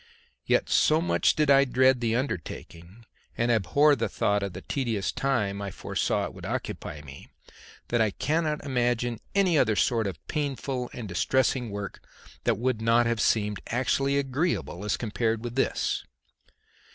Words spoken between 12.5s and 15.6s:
would not have seemed actually agreeable as compared with